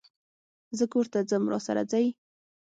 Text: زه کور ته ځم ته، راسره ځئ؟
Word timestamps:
زه 0.77 0.85
کور 0.91 1.05
ته 1.13 1.19
ځم 1.29 1.43
ته، 1.45 1.49
راسره 1.51 1.83
ځئ؟ 1.91 2.05